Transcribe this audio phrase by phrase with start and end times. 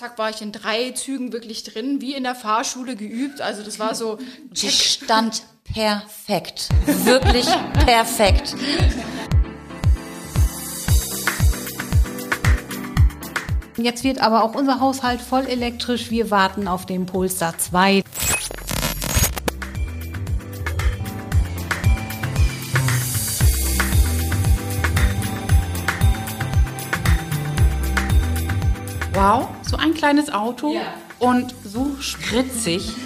[0.00, 3.42] zack, war ich in drei Zügen wirklich drin, wie in der Fahrschule geübt.
[3.42, 4.16] Also das war so,
[4.50, 6.70] Die stand perfekt.
[6.86, 7.46] Wirklich
[7.84, 8.54] perfekt.
[13.76, 16.10] Jetzt wird aber auch unser Haushalt voll elektrisch.
[16.10, 18.02] Wir warten auf den Polestar 2.
[30.10, 30.74] kleines Auto
[31.20, 32.96] und so spritzig.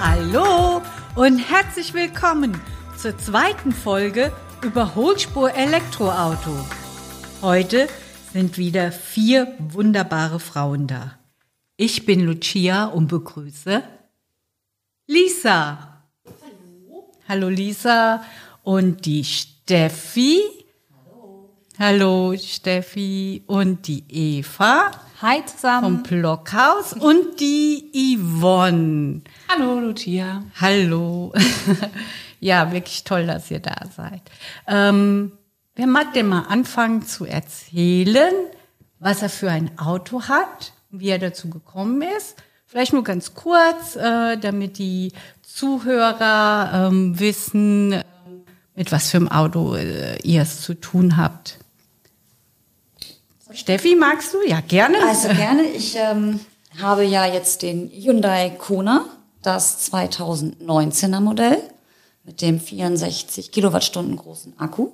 [0.00, 0.82] Hallo
[1.14, 2.60] und herzlich willkommen
[2.96, 4.32] zur zweiten Folge
[4.62, 6.50] Überholspur Elektroauto.
[7.42, 7.86] Heute
[8.32, 11.18] sind wieder vier wunderbare Frauen da.
[11.76, 13.82] Ich bin Lucia und begrüße
[15.06, 16.04] Lisa.
[16.24, 17.12] Hallo.
[17.28, 18.24] Hallo Lisa
[18.62, 20.40] und die Steffi.
[21.04, 21.50] Hallo.
[21.78, 25.82] Hallo Steffi und die Eva Hi zusammen.
[25.82, 29.20] vom Blockhaus und die Yvonne.
[29.48, 30.42] Hallo, Lucia.
[30.58, 31.34] Hallo.
[32.40, 34.22] ja, wirklich toll, dass ihr da seid.
[34.66, 35.32] Ähm,
[35.74, 38.34] wer mag denn mal anfangen zu erzählen,
[38.98, 42.36] was er für ein Auto hat, wie er dazu gekommen ist?
[42.66, 45.12] Vielleicht nur ganz kurz, äh, damit die
[45.42, 48.04] Zuhörer ähm, wissen, äh,
[48.74, 51.58] mit was für einem Auto äh, ihr es zu tun habt.
[53.52, 54.38] Steffi, magst du?
[54.46, 54.96] Ja, gerne.
[55.06, 55.64] Also gerne.
[55.64, 56.40] Ich ähm,
[56.80, 59.04] habe ja jetzt den Hyundai Kona,
[59.42, 61.58] das 2019er Modell
[62.24, 64.92] mit dem 64 Kilowattstunden großen Akku.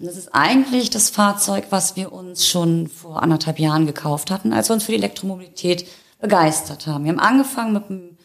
[0.00, 4.54] Und das ist eigentlich das Fahrzeug, was wir uns schon vor anderthalb Jahren gekauft hatten,
[4.54, 5.86] als wir uns für die Elektromobilität
[6.18, 7.04] begeistert haben.
[7.04, 8.16] Wir haben angefangen mit einem,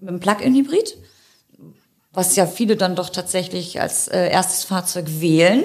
[0.00, 0.96] einem Plug-in-Hybrid,
[2.12, 5.62] was ja viele dann doch tatsächlich als äh, erstes Fahrzeug wählen,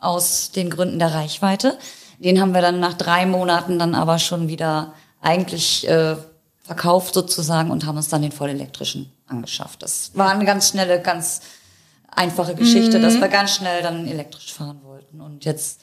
[0.00, 1.78] aus den Gründen der Reichweite.
[2.18, 6.16] Den haben wir dann nach drei Monaten dann aber schon wieder eigentlich äh,
[6.62, 9.82] verkauft sozusagen und haben uns dann den vollelektrischen angeschafft.
[9.82, 11.42] Das war eine ganz schnelle, ganz
[12.10, 14.80] einfache Geschichte, dass wir ganz schnell dann elektrisch fahren
[15.14, 15.20] wollten.
[15.20, 15.80] Und jetzt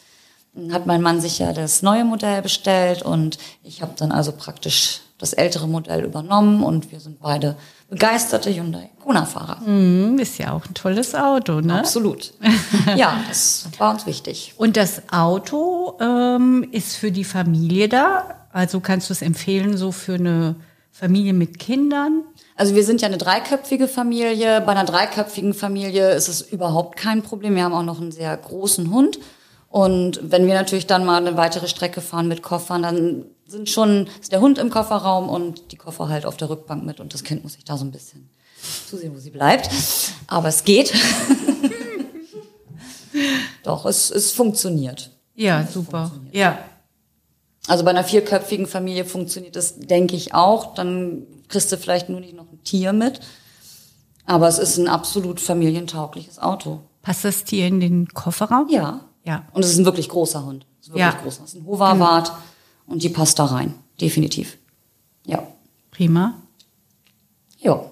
[0.72, 5.02] hat mein Mann sich ja das neue Modell bestellt und ich habe dann also praktisch
[5.18, 7.56] das ältere Modell übernommen und wir sind beide
[7.90, 9.62] begeisterte Hyundai Kona-Fahrer.
[9.64, 11.80] Hm, ist ja auch ein tolles Auto, ne?
[11.80, 12.34] Absolut.
[12.98, 14.56] ja, das war uns wichtig.
[14.58, 18.48] Und das Auto ähm, ist für die Familie da?
[18.52, 20.56] Also kannst du es empfehlen, so für eine
[20.92, 22.24] Familie mit Kindern?
[22.62, 24.62] Also wir sind ja eine dreiköpfige Familie.
[24.62, 27.56] Bei einer dreiköpfigen Familie ist es überhaupt kein Problem.
[27.56, 29.18] Wir haben auch noch einen sehr großen Hund.
[29.68, 34.08] Und wenn wir natürlich dann mal eine weitere Strecke fahren mit Koffern, dann sind schon,
[34.22, 37.24] ist der Hund im Kofferraum und die Koffer halt auf der Rückbank mit und das
[37.24, 38.30] Kind muss sich da so ein bisschen
[38.88, 39.68] zusehen, wo sie bleibt.
[40.28, 40.94] Aber es geht.
[43.64, 45.10] Doch, es, es funktioniert.
[45.34, 46.12] Ja, super.
[46.32, 46.60] Ja.
[47.72, 50.74] Also bei einer vierköpfigen Familie funktioniert das, denke ich, auch.
[50.76, 53.22] Dann kriegst du vielleicht nur nicht noch ein Tier mit.
[54.26, 56.82] Aber es ist ein absolut familientaugliches Auto.
[57.02, 58.68] Passt das Tier in den Kofferraum?
[58.70, 59.06] Ja.
[59.24, 59.46] Ja.
[59.54, 60.66] Und es ist ein wirklich großer Hund.
[60.82, 61.18] Es ist wirklich Ja.
[61.22, 61.40] groß.
[61.46, 62.34] Es ist ein Hoverwart
[62.88, 63.74] und die passt da rein.
[64.02, 64.58] Definitiv.
[65.26, 65.42] Ja.
[65.92, 66.34] Prima.
[67.60, 67.86] Ja.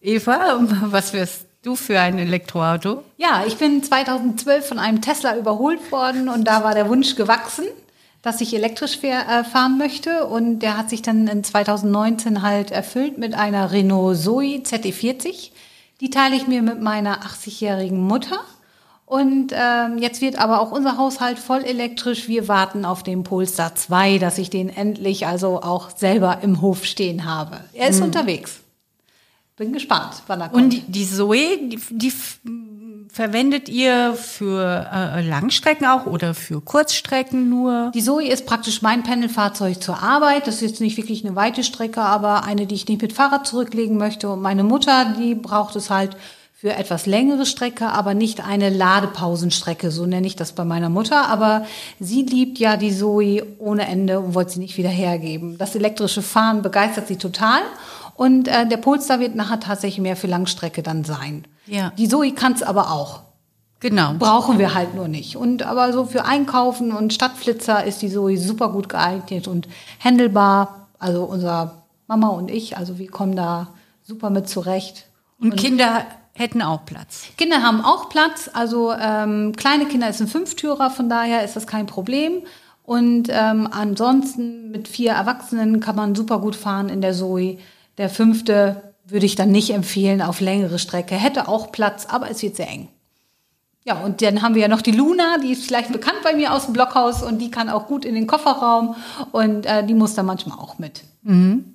[0.00, 3.02] Eva, was wirst du für ein Elektroauto?
[3.16, 7.64] Ja, ich bin 2012 von einem Tesla überholt worden und da war der Wunsch gewachsen,
[8.22, 13.18] dass ich elektrisch äh, fahren möchte und der hat sich dann in 2019 halt erfüllt
[13.18, 15.50] mit einer Renault Zoe ZE40.
[16.00, 18.40] Die teile ich mir mit meiner 80-jährigen Mutter.
[19.04, 22.28] Und ähm, jetzt wird aber auch unser Haushalt voll elektrisch.
[22.28, 26.84] Wir warten auf den Polestar 2, dass ich den endlich also auch selber im Hof
[26.84, 27.60] stehen habe.
[27.72, 28.60] Er ist unterwegs.
[29.56, 30.62] Bin gespannt, wann er kommt.
[30.62, 32.12] Und die, die Zoe, die, die
[33.10, 37.90] verwendet ihr für äh, Langstrecken auch oder für Kurzstrecken nur?
[37.94, 40.46] Die Zoe ist praktisch mein Pendelfahrzeug zur Arbeit.
[40.46, 43.46] Das ist jetzt nicht wirklich eine weite Strecke, aber eine, die ich nicht mit Fahrrad
[43.46, 44.28] zurücklegen möchte.
[44.28, 46.16] Und meine Mutter, die braucht es halt
[46.60, 49.92] für etwas längere Strecke, aber nicht eine Ladepausenstrecke.
[49.92, 51.28] So nenne ich das bei meiner Mutter.
[51.28, 51.64] Aber
[52.00, 55.56] sie liebt ja die Zoe ohne Ende und wollte sie nicht wieder hergeben.
[55.56, 57.60] Das elektrische Fahren begeistert sie total.
[58.16, 61.44] Und äh, der Polestar wird nachher tatsächlich mehr für Langstrecke dann sein.
[61.68, 61.92] Ja.
[61.96, 63.20] Die Zoe kann es aber auch.
[63.80, 64.14] Genau.
[64.18, 65.36] Brauchen wir halt nur nicht.
[65.36, 69.68] Und aber so für Einkaufen und Stadtflitzer ist die Zoe super gut geeignet und
[70.02, 70.88] handelbar.
[70.98, 73.68] Also unser Mama und ich, also wir kommen da
[74.02, 75.06] super mit zurecht.
[75.40, 76.04] Und Kinder
[76.34, 77.24] hätten auch Platz.
[77.36, 78.50] Kinder haben auch Platz.
[78.52, 82.42] Also ähm, kleine Kinder ist ein Fünftürer, von daher ist das kein Problem.
[82.82, 87.58] Und ähm, ansonsten mit vier Erwachsenen kann man super gut fahren in der Zoe.
[87.98, 91.14] Der fünfte würde ich dann nicht empfehlen auf längere Strecke.
[91.14, 92.88] Hätte auch Platz, aber es wird sehr eng.
[93.84, 96.52] Ja, und dann haben wir ja noch die Luna, die ist vielleicht bekannt bei mir
[96.52, 98.96] aus dem Blockhaus und die kann auch gut in den Kofferraum
[99.32, 101.04] und äh, die muss da manchmal auch mit.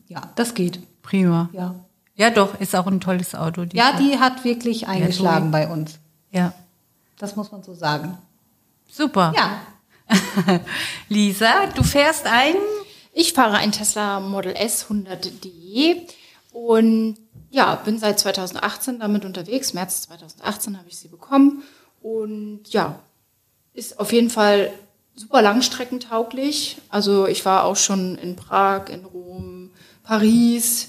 [0.08, 0.80] Ja, das geht.
[1.02, 1.50] Prima.
[1.54, 1.76] Ja.
[2.16, 3.66] Ja, doch, ist auch ein tolles Auto.
[3.66, 6.00] Die Ja, die hat wirklich eingeschlagen bei uns.
[6.32, 6.54] ja.
[7.20, 8.18] Das muss man so sagen.
[8.92, 9.34] Super.
[9.36, 9.62] Ja,
[11.10, 12.56] Lisa, du fährst ein
[13.14, 16.02] Ich fahre ein Tesla Model S 100D
[16.52, 17.18] und
[17.54, 19.76] ja, bin seit 2018 damit unterwegs.
[19.76, 21.62] März 2018 habe ich sie bekommen
[22.02, 23.00] und ja,
[23.76, 24.72] ist auf jeden Fall
[25.16, 26.78] super langstreckentauglich.
[26.90, 29.70] Also ich war auch schon in Prag, in Rom,
[30.02, 30.88] Paris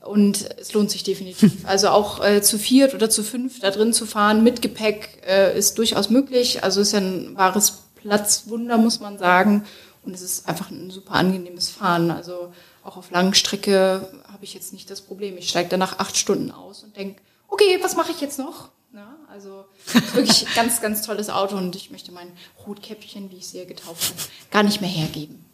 [0.00, 1.52] und es lohnt sich definitiv.
[1.64, 5.56] Also auch äh, zu viert oder zu fünf da drin zu fahren mit Gepäck äh,
[5.56, 6.64] ist durchaus möglich.
[6.64, 9.64] Also ist ja ein wahres Platzwunder, muss man sagen.
[10.02, 12.10] Und es ist einfach ein super angenehmes Fahren.
[12.10, 12.52] Also
[12.82, 14.08] auch auf Langstrecke
[14.40, 15.36] habe ich jetzt nicht das Problem.
[15.36, 18.70] Ich steige danach acht Stunden aus und denke, okay, was mache ich jetzt noch?
[18.94, 19.66] Ja, also
[20.14, 22.32] wirklich ein ganz, ganz tolles Auto und ich möchte mein
[22.66, 24.18] Rotkäppchen, wie ich sie getauft habe,
[24.50, 25.44] gar nicht mehr hergeben.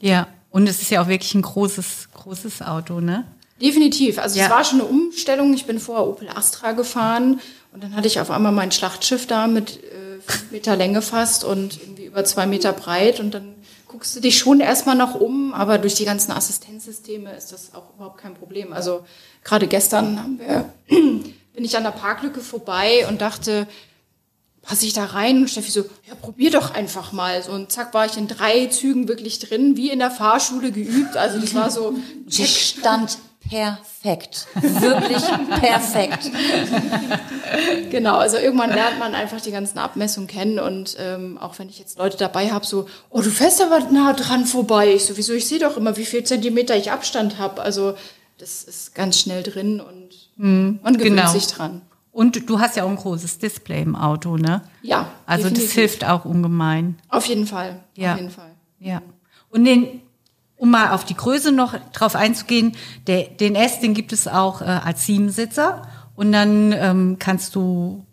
[0.00, 3.28] Ja, und es ist ja auch wirklich ein großes, großes Auto, ne?
[3.62, 4.18] Definitiv.
[4.18, 4.46] Also Ja.
[4.46, 5.54] es war schon eine Umstellung.
[5.54, 7.38] Ich bin vorher Opel Astra gefahren
[7.72, 11.44] und dann hatte ich auf einmal mein Schlachtschiff da mit äh, fünf Meter Länge fast
[11.44, 13.53] und irgendwie über zwei Meter breit und dann
[13.94, 17.94] guckst du dich schon erstmal noch um, aber durch die ganzen Assistenzsysteme ist das auch
[17.94, 18.72] überhaupt kein Problem.
[18.72, 19.04] Also
[19.44, 23.68] gerade gestern haben wir, bin ich an der Parklücke vorbei und dachte,
[24.62, 27.40] passe ich da rein und Steffi so, ja, probier doch einfach mal.
[27.44, 31.16] So, und zack, war ich in drei Zügen wirklich drin, wie in der Fahrschule geübt.
[31.16, 31.94] Also das war so,
[32.26, 33.18] Die stand
[33.48, 34.46] perfekt.
[34.60, 35.22] Wirklich
[35.60, 36.30] perfekt.
[37.90, 41.78] Genau, also irgendwann lernt man einfach die ganzen Abmessungen kennen und ähm, auch wenn ich
[41.78, 44.92] jetzt Leute dabei habe, so, oh, du fährst aber nah dran vorbei.
[44.94, 47.62] Ich sowieso, ich sehe doch immer, wie viel Zentimeter ich Abstand habe.
[47.62, 47.94] Also
[48.38, 51.30] das ist ganz schnell drin und man gewöhnt genau.
[51.30, 51.82] sich dran.
[52.10, 54.62] Und du hast ja auch ein großes Display im Auto, ne?
[54.82, 55.74] Ja, Also das definitiv.
[55.74, 56.98] hilft auch ungemein.
[57.08, 58.12] Auf jeden Fall, Ja.
[58.14, 58.50] auf jeden Fall.
[58.80, 59.02] Ja.
[59.50, 60.00] Und den,
[60.64, 62.74] um mal auf die Größe noch drauf einzugehen,
[63.06, 65.82] der, den S, den gibt es auch äh, als Siebensitzer.
[66.16, 68.06] Und dann ähm, kannst du,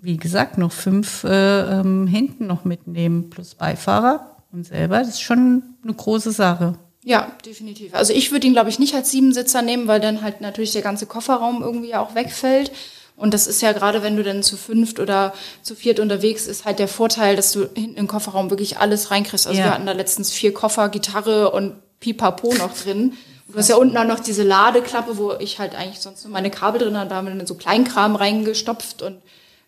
[0.00, 5.00] wie gesagt, noch fünf äh, ähm, hinten noch mitnehmen, plus Beifahrer und selber.
[5.00, 6.78] Das ist schon eine große Sache.
[7.04, 7.94] Ja, definitiv.
[7.94, 10.82] Also ich würde ihn, glaube ich, nicht als Siebensitzer nehmen, weil dann halt natürlich der
[10.82, 12.72] ganze Kofferraum irgendwie auch wegfällt.
[13.16, 15.32] Und das ist ja gerade, wenn du dann zu fünft oder
[15.62, 19.46] zu viert unterwegs ist, halt der Vorteil, dass du hinten im Kofferraum wirklich alles reinkriegst.
[19.46, 19.66] Also Ja.
[19.66, 23.10] wir hatten da letztens vier Koffer, Gitarre und Pipapo noch drin.
[23.46, 26.32] Und du hast ja unten auch noch diese Ladeklappe, wo ich halt eigentlich sonst nur
[26.32, 27.08] meine Kabel drin habe.
[27.10, 29.22] Da haben wir dann so Kleinkram reingestopft und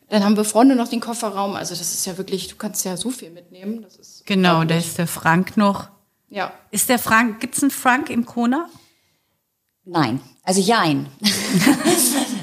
[0.08, 1.54] dann haben wir vorne noch den Kofferraum.
[1.54, 3.82] Also das ist ja wirklich, du kannst ja so viel mitnehmen.
[3.82, 5.88] Das ist Genau, da ist der Frank noch.
[6.28, 6.52] Ja.
[6.72, 8.68] Ist der Frank, gibt's einen Frank im Kona?
[9.84, 11.06] Nein, also jein.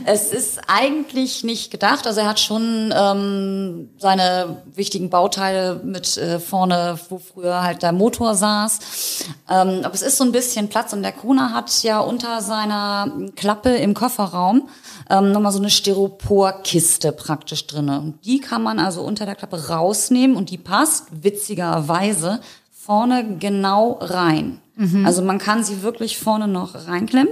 [0.06, 2.08] es ist eigentlich nicht gedacht.
[2.08, 7.92] Also er hat schon ähm, seine wichtigen Bauteile mit äh, vorne, wo früher halt der
[7.92, 9.26] Motor saß.
[9.50, 13.12] Ähm, aber es ist so ein bisschen Platz und der Kuna hat ja unter seiner
[13.36, 14.70] Klappe im Kofferraum
[15.10, 18.00] ähm, nochmal so eine Styroporkiste praktisch drinne.
[18.00, 22.42] Und die kann man also unter der Klappe rausnehmen und die passt witzigerweise
[22.72, 24.60] vorne genau rein.
[25.06, 27.30] Also man kann sie wirklich vorne noch reinklemmen.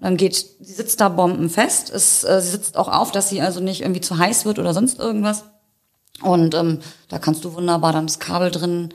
[0.00, 1.90] Dann geht, sie sitzt da bombenfest.
[1.90, 4.72] Es, äh, sie sitzt auch auf, dass sie also nicht irgendwie zu heiß wird oder
[4.72, 5.44] sonst irgendwas.
[6.22, 8.94] Und ähm, da kannst du wunderbar dann das Kabel drin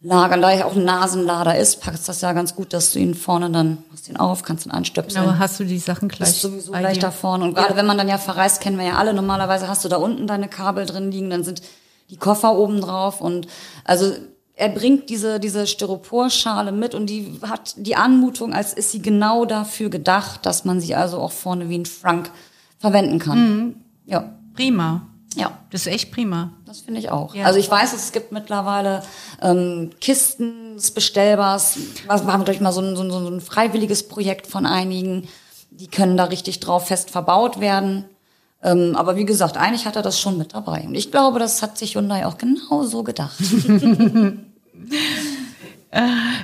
[0.00, 0.40] lagern.
[0.40, 3.50] Da ja auch ein Nasenlader ist, packst das ja ganz gut, dass du ihn vorne
[3.50, 5.24] dann, machst ihn auf, kannst ihn anstöpseln.
[5.24, 7.44] Genau, hast du die Sachen gleich ist sowieso gleich da vorne.
[7.44, 9.96] Und gerade wenn man dann ja verreist, kennen wir ja alle, normalerweise hast du da
[9.96, 11.62] unten deine Kabel drin liegen, dann sind
[12.10, 13.48] die Koffer oben drauf und
[13.84, 14.14] also
[14.58, 19.44] er bringt diese, diese Styroporschale mit und die hat die Anmutung, als ist sie genau
[19.44, 22.30] dafür gedacht, dass man sie also auch vorne wie ein Frank
[22.76, 23.38] verwenden kann.
[23.38, 23.74] Mhm.
[24.04, 25.02] Ja, Prima.
[25.36, 25.52] ja.
[25.70, 26.50] Das ist echt prima.
[26.66, 27.36] Das finde ich auch.
[27.36, 27.44] Ja.
[27.44, 29.04] Also ich weiß, es gibt mittlerweile
[29.40, 31.78] ähm, Kisten des Bestellbars.
[32.06, 35.28] Wir haben gleich mal so ein, so, ein, so ein freiwilliges Projekt von einigen.
[35.70, 38.06] Die können da richtig drauf fest verbaut werden.
[38.60, 40.82] Ähm, aber wie gesagt, eigentlich hat er das schon mit dabei.
[40.84, 43.38] Und ich glaube, das hat sich Hyundai auch genau so gedacht.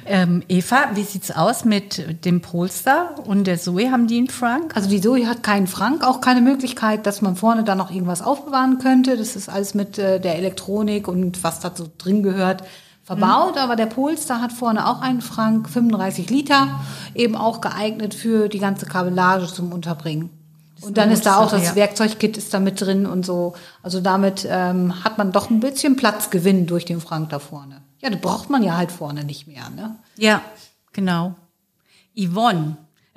[0.07, 3.91] Ähm, Eva, wie sieht's aus mit dem Polestar und der Zoe?
[3.91, 4.75] Haben die einen Frank?
[4.75, 8.23] Also die Zoe hat keinen Frank, auch keine Möglichkeit, dass man vorne da noch irgendwas
[8.23, 9.19] aufbewahren könnte.
[9.19, 12.65] Das ist alles mit äh, der Elektronik und was da so drin gehört
[13.03, 13.59] verbaut.
[13.59, 16.81] Aber der Polestar hat vorne auch einen Frank, 35 Liter,
[17.15, 20.31] eben auch geeignet für die ganze Kabellage zum Unterbringen.
[20.81, 21.75] Und dann ist da auch das ja.
[21.77, 23.55] Werkzeugkit ist da mit drin und so.
[23.83, 27.84] Also damit ähm, hat man doch ein bisschen Platzgewinn durch den Frank da vorne.
[28.05, 29.71] Ja, das braucht man ja halt vorne nicht mehr.
[29.71, 29.97] Ne?
[30.17, 30.43] Ja,
[30.93, 31.35] genau.
[32.15, 32.77] Yvonne.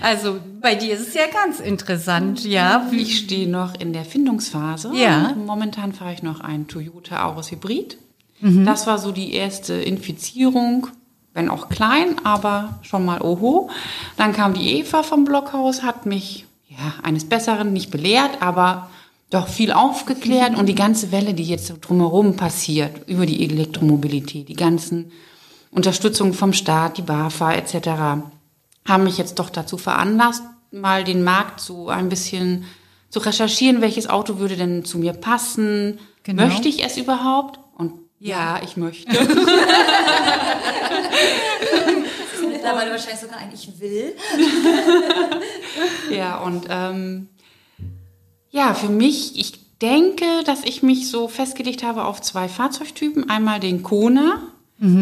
[0.00, 2.86] Also bei dir ist es ja ganz interessant, ja.
[2.92, 4.92] Ich stehe noch in der Findungsphase.
[4.94, 5.34] Ja.
[5.34, 7.96] Momentan fahre ich noch einen Toyota Auris Hybrid.
[8.40, 8.66] Mhm.
[8.66, 10.88] Das war so die erste Infizierung,
[11.32, 13.70] wenn auch klein, aber schon mal oho.
[14.16, 16.44] Dann kam die Eva vom Blockhaus, hat mich
[16.78, 18.90] ja, eines Besseren nicht belehrt, aber
[19.30, 24.48] doch viel aufgeklärt und die ganze Welle, die jetzt so drumherum passiert, über die Elektromobilität,
[24.48, 25.10] die ganzen
[25.70, 27.88] Unterstützung vom Staat, die BAFA etc.,
[28.86, 32.64] haben mich jetzt doch dazu veranlasst, mal den Markt so ein bisschen
[33.08, 36.46] zu recherchieren, welches Auto würde denn zu mir passen, Genau.
[36.46, 37.58] möchte ich es überhaupt?
[37.76, 39.12] Und ja, ich möchte.
[42.64, 44.14] Mittlerweile wahrscheinlich sogar ein Ich will.
[46.10, 47.28] Ja, und ähm,
[48.50, 53.28] ja, für mich, ich denke, dass ich mich so festgelegt habe auf zwei Fahrzeugtypen.
[53.28, 54.42] Einmal den Kona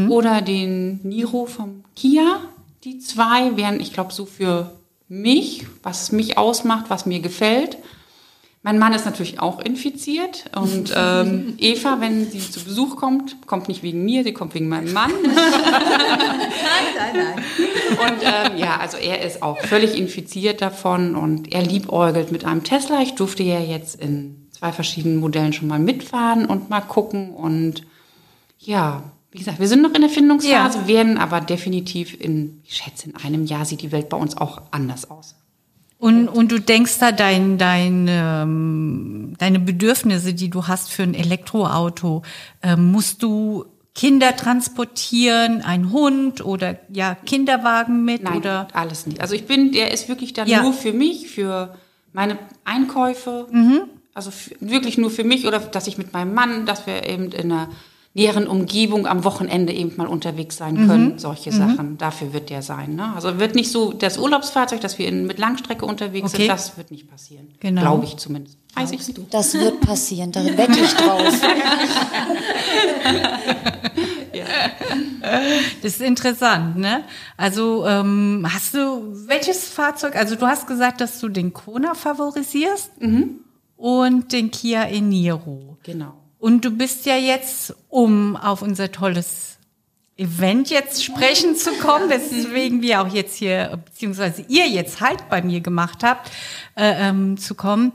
[0.09, 2.41] oder den Niro vom Kia.
[2.85, 4.73] Die zwei wären, ich glaube, so für
[5.09, 7.79] mich, was mich ausmacht, was mir gefällt.
[8.65, 13.67] Mein Mann ist natürlich auch infiziert und ähm, Eva, wenn sie zu Besuch kommt, kommt
[13.67, 15.11] nicht wegen mir, sie kommt wegen meinem Mann.
[15.23, 16.35] Nein,
[16.97, 17.45] nein, nein.
[17.99, 22.63] Und ähm, ja, also er ist auch völlig infiziert davon und er liebäugelt mit einem
[22.63, 23.03] Tesla.
[23.03, 27.31] Ich durfte ja jetzt in zwei verschiedenen Modellen schon mal mitfahren und mal gucken.
[27.35, 27.83] Und
[28.61, 29.03] ja,
[29.33, 30.87] wie gesagt, wir sind noch in der Findungsphase, Ja.
[30.87, 34.63] werden aber definitiv in, ich schätze, in einem Jahr sieht die Welt bei uns auch
[34.71, 35.35] anders aus.
[36.03, 41.15] Und, und du denkst da dein, dein, ähm, deine Bedürfnisse, die du hast für ein
[41.15, 42.23] Elektroauto,
[42.61, 49.21] ähm, musst du Kinder transportieren, ein Hund oder ja Kinderwagen mit Nein, oder alles nicht.
[49.21, 50.65] Also ich bin, der ist wirklich dann Ja.
[50.65, 51.77] nur für mich, für
[52.13, 53.47] meine Einkäufe.
[54.13, 57.31] Also für, wirklich nur für mich oder dass ich mit meinem Mann, dass wir eben
[57.31, 57.69] in einer
[58.15, 61.19] näheren Umgebung am Wochenende eben mal unterwegs sein können.
[61.19, 61.97] Solche Sachen.
[61.97, 62.95] Dafür wird der sein.
[62.95, 63.15] Ne?
[63.15, 66.43] Also wird nicht so das Urlaubsfahrzeug, dass wir in, mit Langstrecke unterwegs Okay.
[66.43, 67.49] sind, das wird nicht passieren.
[67.61, 67.81] Genau.
[67.81, 68.59] Glaube ich zumindest.
[68.75, 69.21] Weiß ich nicht.
[69.35, 71.23] Das wird passieren, da wette ich drauf.
[75.83, 77.05] Das ist interessant, ne?
[77.37, 80.17] Also ähm, hast du welches Fahrzeug?
[80.17, 82.91] Also du hast gesagt, dass du den Kona favorisierst
[83.77, 85.77] und den Kia Eniro.
[85.83, 86.15] Genau.
[86.43, 89.59] Und du bist ja jetzt, um auf unser tolles
[90.17, 95.41] Event jetzt sprechen zu kommen, weswegen wir auch jetzt hier, beziehungsweise ihr jetzt halt bei
[95.41, 96.33] mir gemacht habt,
[96.75, 97.93] äh, ähm, zu kommen.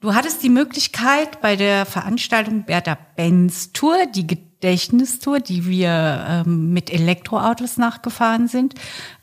[0.00, 6.74] Du hattest die Möglichkeit bei der Veranstaltung Bertha Benz Tour, die Gedächtnistour, die wir ähm,
[6.74, 8.74] mit Elektroautos nachgefahren sind,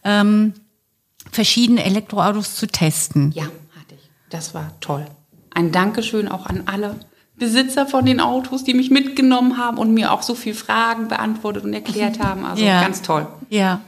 [0.03, 0.55] ähm,
[1.31, 3.33] verschiedene Elektroautos zu testen.
[3.33, 4.09] Ja, hatte ich.
[4.31, 5.05] Das war toll.
[5.51, 6.95] Ein Dankeschön auch an alle
[7.37, 11.63] Besitzer von den Autos, die mich mitgenommen haben und mir auch so viel Fragen beantwortet
[11.63, 12.45] und erklärt haben.
[12.45, 12.81] Also Ja.
[12.81, 13.27] ganz toll.
[13.49, 13.81] Ja.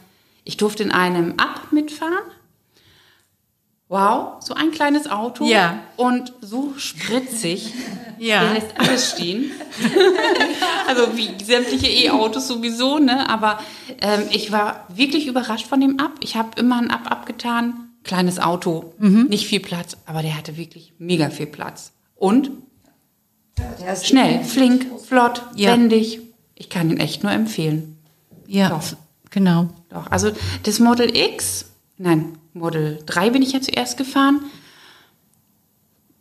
[0.44, 2.14] Ich durfte in einem Up mitfahren.
[3.90, 5.46] Wow, so ein kleines Auto.
[5.46, 5.80] Ja.
[5.96, 7.74] Und so spritzig.
[8.20, 8.46] Ja.
[8.46, 9.52] Der lässt alles stehen.
[10.88, 13.30] also wie sämtliche E-Autos sowieso, ne?
[13.30, 13.60] Aber
[14.02, 16.14] ähm, ich war wirklich überrascht von dem Up.
[16.22, 17.92] Ich habe immer ein Up abgetan.
[18.04, 21.92] Kleines Auto, nicht viel Platz, aber der hatte wirklich mega viel Platz.
[22.16, 22.50] Und
[24.04, 25.72] schnell, flink, flott, Ja.
[25.74, 26.20] wendig.
[26.56, 27.98] Ich kann ihn echt nur empfehlen.
[28.48, 28.84] Ja, Doch.
[29.30, 29.70] genau.
[29.90, 30.32] Doch, also
[30.64, 31.66] das Model X,
[31.98, 34.42] nein, Model 3 bin ich ja zuerst gefahren.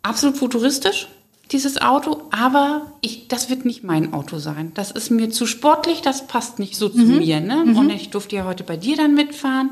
[0.02, 1.08] Absolut futuristisch,
[1.52, 4.72] dieses Auto, aber ich, das wird nicht mein Auto sein.
[4.74, 7.40] Das ist mir zu sportlich, das passt nicht so zu mir.
[7.40, 7.62] Ne?
[7.62, 9.70] Und ich durfte ja heute bei dir dann mitfahren.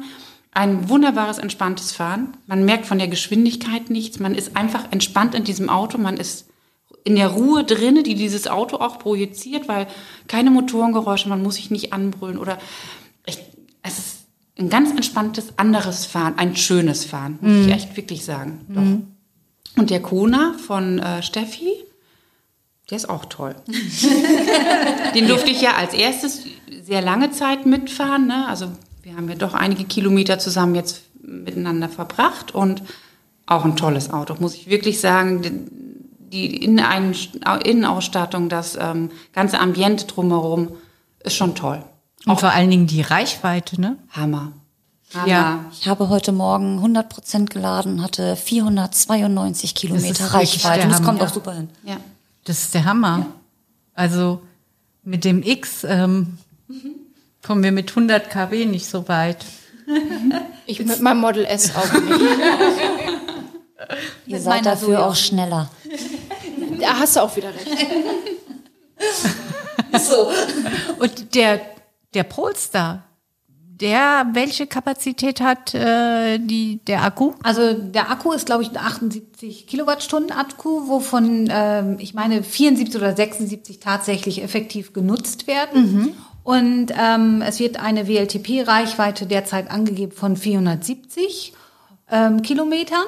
[0.53, 2.37] Ein wunderbares, entspanntes Fahren.
[2.47, 4.21] Man merkt von der Geschwindigkeit nichts.
[4.21, 5.99] Man ist einfach entspannt in diesem Auto.
[5.99, 6.47] Man ist
[7.05, 9.87] in der Ruhe drinne, die dieses Auto auch projiziert, weil
[10.27, 12.59] keine Motorengeräusche, man muss sich nicht anbrüllen oder
[13.27, 13.39] ich,
[13.83, 14.17] es ist
[14.59, 18.61] ein ganz entspanntes anderes Fahren, ein schönes Fahren, muss ich echt wirklich sagen.
[18.69, 19.81] Doch.
[19.81, 21.69] Und der Kona von äh, Steffi,
[22.91, 23.55] der ist auch toll.
[25.15, 26.45] Den durfte ich ja als erstes
[26.83, 28.27] sehr lange Zeit mitfahren.
[28.27, 28.47] Ne?
[28.47, 28.69] Also
[29.03, 32.83] wir haben ja doch einige Kilometer zusammen jetzt miteinander verbracht und
[33.47, 35.69] auch ein tolles Auto, muss ich wirklich sagen.
[36.35, 37.15] Die die Innen-
[37.65, 40.69] Innenausstattung, das ähm, ganze Ambiente drumherum
[41.21, 41.83] ist schon toll.
[42.27, 43.97] Und vor allen Dingen die Reichweite, ne?
[44.11, 44.53] Hammer.
[45.15, 45.27] Hammer.
[45.29, 45.65] Ja.
[45.73, 50.85] Ich habe heute Morgen 100% geladen, hatte 492 Kilometer Reichweite.
[50.85, 51.31] Und das kommt Hammer.
[51.31, 51.69] auch super hin.
[51.85, 51.99] Ja.
[52.45, 53.27] Das ist der Hammer.
[53.95, 54.41] Also
[55.05, 56.39] mit dem X ähm,
[57.47, 59.45] kommen wir mit 100 kW nicht so weit.
[60.67, 62.21] Ich mit meinem Model S auch nicht.
[64.27, 65.07] Ihr seid dafür Soja.
[65.07, 65.71] auch schneller.
[66.81, 67.69] Da hast du auch wieder recht.
[70.99, 71.61] Und der,
[72.15, 73.05] der Polestar,
[73.81, 77.33] der, welche Kapazität hat äh, die, der Akku?
[77.43, 82.97] Also der Akku ist, glaube ich, ein 78 Kilowattstunden Akku, wovon ähm, ich meine 74
[82.97, 86.15] oder 76 tatsächlich effektiv genutzt werden.
[86.45, 91.53] Und ähm, es wird eine WLTP-Reichweite derzeit angegeben von 470
[92.11, 93.05] ähm, Kilometern.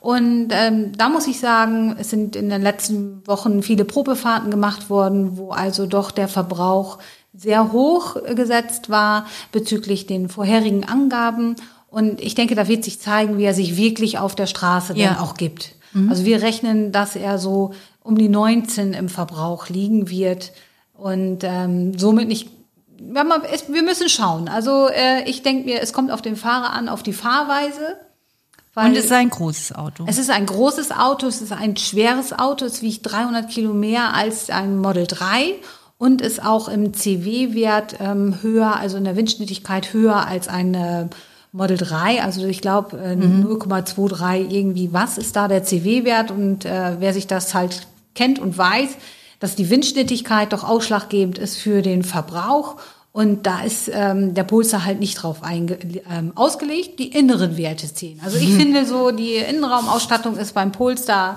[0.00, 4.90] Und ähm, da muss ich sagen, es sind in den letzten Wochen viele Probefahrten gemacht
[4.90, 6.98] worden, wo also doch der Verbrauch
[7.32, 11.56] sehr hoch gesetzt war bezüglich den vorherigen Angaben.
[11.88, 15.08] Und ich denke, da wird sich zeigen, wie er sich wirklich auf der Straße Ja.
[15.14, 15.74] dann auch gibt.
[16.08, 17.72] Also wir rechnen, dass er so
[18.02, 20.50] um die 19 im Verbrauch liegen wird
[20.92, 22.50] und ähm, somit nicht.
[22.98, 24.48] Wir müssen schauen.
[24.48, 27.96] Also äh, ich denke mir, es kommt auf den Fahrer an, auf die Fahrweise.
[28.74, 30.04] Und es ist ein großes Auto.
[30.06, 34.14] es ist ein großes Auto, es ist ein schweres Auto, es wiegt 300 Kilo mehr
[34.14, 35.54] als ein Model 3
[35.98, 41.10] und ist auch im CW-Wert ähm, höher, also in der Windschnittigkeit höher als ein
[41.54, 42.22] Model 3.
[42.22, 47.26] Also ich glaube äh, 0,23 irgendwie was ist da der CW-Wert und äh, wer sich
[47.26, 48.96] das halt kennt und weiß,
[49.38, 52.76] dass die Windschnittigkeit doch ausschlaggebend ist für den Verbrauch.
[53.14, 55.78] Und da ist ähm, der Polster halt nicht drauf einge
[56.10, 58.20] ähm, ausgelegt, die inneren Werte ziehen.
[58.24, 61.36] Also ich finde so, die Innenraumausstattung ist beim Polster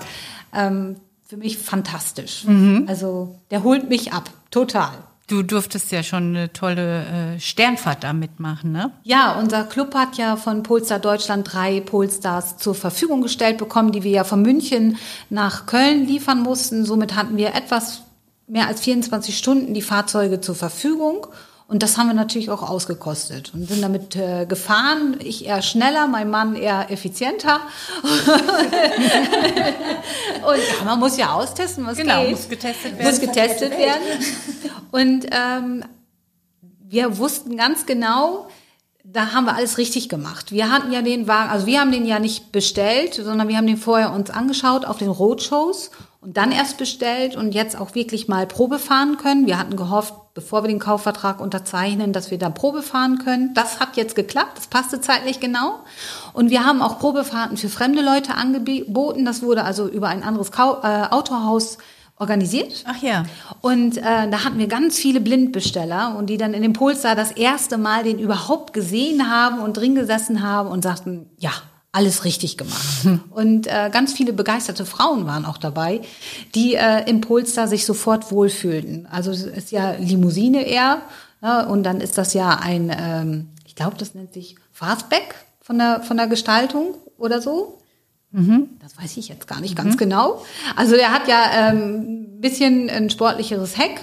[0.52, 2.44] ähm, für mich fantastisch.
[2.88, 4.90] Also der holt mich ab, total.
[5.28, 8.90] Du durftest ja schon eine tolle äh, Sternfahrt da mitmachen, ne?
[9.04, 14.02] Ja, unser Club hat ja von Polestar Deutschland drei Polestars zur Verfügung gestellt bekommen, die
[14.02, 14.96] wir ja von München
[15.30, 16.84] nach Köln liefern mussten.
[16.84, 18.02] Somit hatten wir etwas
[18.48, 21.28] mehr als 24 Stunden die Fahrzeuge zur Verfügung.
[21.68, 25.18] Und das haben wir natürlich auch ausgekostet und sind damit äh, gefahren.
[25.22, 27.60] Ich eher schneller, mein Mann eher effizienter.
[30.46, 32.30] und ja, man muss ja austesten, was Genau, geht.
[32.30, 33.06] muss getestet werden.
[33.06, 34.02] Muss getestet werden.
[34.92, 35.84] Und ähm,
[36.88, 38.48] wir wussten ganz genau,
[39.04, 40.52] da haben wir alles richtig gemacht.
[40.52, 43.66] Wir hatten ja den Wagen, also wir haben den ja nicht bestellt, sondern wir haben
[43.66, 48.26] den vorher uns angeschaut auf den Roadshows und dann erst bestellt und jetzt auch wirklich
[48.28, 49.46] mal Probe fahren können.
[49.46, 53.54] Wir hatten gehofft, bevor wir den Kaufvertrag unterzeichnen, dass wir dann Probe fahren können.
[53.54, 55.80] Das hat jetzt geklappt, das passte zeitlich genau.
[56.32, 59.24] Und wir haben auch Probefahrten für fremde Leute angeboten.
[59.24, 61.78] Das wurde also über ein anderes Kau äh, Autohaus
[62.18, 62.84] organisiert.
[62.86, 63.24] Ach ja.
[63.62, 67.32] Und äh, da hatten wir ganz viele Blindbesteller und die dann in dem Polestar das
[67.32, 71.50] erste Mal den überhaupt gesehen haben und drin gesessen haben und sagten, ja,
[71.92, 73.06] alles richtig gemacht.
[73.30, 76.00] Und äh, ganz viele begeisterte Frauen waren auch dabei,
[76.54, 79.06] die äh, im Polestar sich sofort wohlfühlten.
[79.06, 81.02] Also es ist ja Limousine eher
[81.40, 81.66] ne?
[81.68, 86.02] und dann ist das ja ein, ähm, ich glaube, das nennt sich Fastback von der,
[86.02, 87.78] von der Gestaltung oder so.
[88.82, 90.44] Das weiß ich jetzt gar nicht ganz genau.
[90.76, 94.02] Also der hat ja ähm, ein bisschen ein sportlicheres Heck,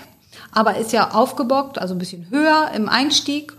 [0.51, 3.53] aber ist ja aufgebockt, also ein bisschen höher im Einstieg.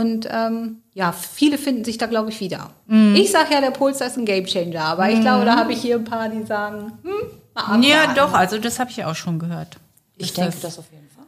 [0.00, 2.70] Und ähm, ja, viele finden sich da, glaube ich, wieder.
[3.14, 5.96] Ich sage ja, der Polestar ist ein Gamechanger, aber ich glaube, da habe ich hier
[5.96, 7.10] ein paar, die sagen, hm,
[7.54, 7.82] mal abwarten.
[7.82, 9.76] Ja, doch, also das habe ich auch schon gehört.
[10.16, 11.24] Ich Das denke das auf jeden Fall.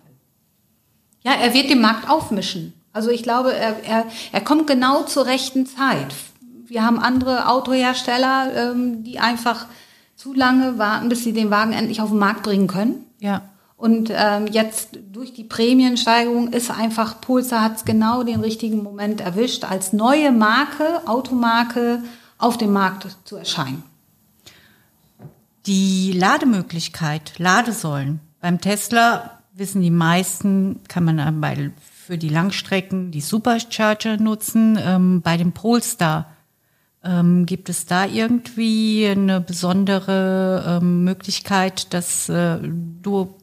[1.22, 2.72] Ja, er wird den Markt aufmischen.
[2.92, 6.14] Also ich glaube, er, er, er kommt genau zur rechten Zeit.
[6.66, 9.66] Wir haben andere Autohersteller, ähm, die einfach
[10.16, 13.04] zu lange warten, bis sie den Wagen endlich auf den Markt bringen können.
[13.20, 13.42] Ja.
[13.82, 19.64] Und ähm, jetzt durch die Prämiensteigerung ist einfach, Pulsar hat genau den richtigen Moment erwischt,
[19.64, 22.00] als neue Marke, Automarke
[22.38, 23.82] auf dem Markt zu erscheinen.
[25.66, 28.20] Die Lademöglichkeit, Ladesäulen.
[28.40, 31.18] Beim Tesla wissen die meisten, kann man
[31.80, 34.78] für die Langstrecken die Supercharger nutzen.
[34.80, 36.30] Ähm, bei dem Polestar
[37.02, 43.34] ähm, gibt es da irgendwie eine besondere ähm, Möglichkeit, dass äh, du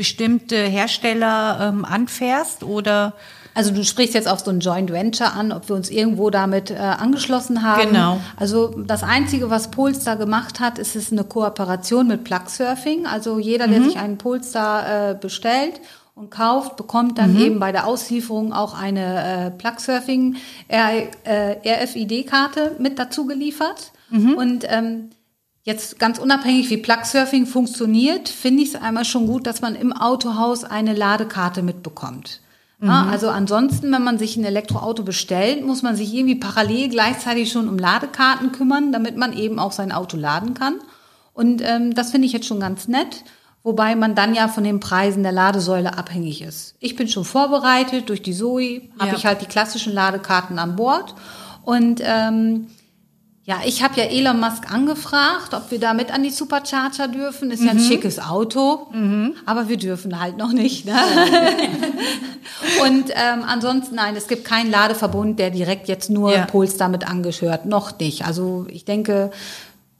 [0.00, 3.12] bestimmte Hersteller ähm, anfährst oder
[3.52, 6.70] Also du sprichst jetzt auf so ein Joint Venture an, ob wir uns irgendwo damit
[6.70, 7.90] äh, angeschlossen haben.
[7.90, 8.18] Genau.
[8.38, 13.04] Also das Einzige, was Polestar gemacht hat, ist es eine Kooperation mit Plugsurfing.
[13.04, 15.82] Also jeder, der sich einen Polestar äh, bestellt
[16.14, 20.36] und kauft, bekommt dann eben bei der Auslieferung auch eine äh, Plugsurfing
[20.68, 23.92] R, äh, RFID-Karte mit dazu geliefert.
[24.38, 25.10] Und ähm,
[25.62, 29.92] Jetzt ganz unabhängig, wie Plugsurfing funktioniert, finde ich es einmal schon gut, dass man im
[29.92, 32.40] Autohaus eine Ladekarte mitbekommt.
[32.82, 37.52] Ja, also ansonsten, wenn man sich ein Elektroauto bestellt, muss man sich irgendwie parallel gleichzeitig
[37.52, 40.76] schon um Ladekarten kümmern, damit man eben auch sein Auto laden kann.
[41.34, 43.22] Und ähm, das finde ich jetzt schon ganz nett,
[43.62, 46.74] wobei man dann ja von den Preisen der Ladesäule abhängig ist.
[46.80, 49.16] Ich bin schon vorbereitet, durch die Zoe habe Ja.
[49.18, 51.14] ich halt die klassischen Ladekarten an Bord
[51.66, 52.68] und ähm,
[53.50, 57.50] Ja, ich habe ja Elon Musk angefragt, ob wir da mit an die Supercharger dürfen.
[57.50, 58.86] Ist ja ein schickes Auto,
[59.44, 60.86] aber wir dürfen halt noch nicht.
[60.86, 60.94] Ne?
[62.84, 66.44] Und ähm, ansonsten, nein, es gibt keinen Ladeverbund, der direkt jetzt nur Ja.
[66.44, 67.66] Polestar mit angehört.
[67.66, 68.24] Noch nicht.
[68.24, 69.32] Also ich denke,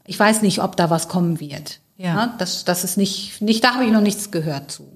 [0.05, 1.81] ich weiß nicht, ob da was kommen wird.
[1.97, 2.13] Ja.
[2.27, 2.33] Ne?
[2.37, 4.87] Das, das ist nicht, nicht, da habe ich noch nichts gehört zu.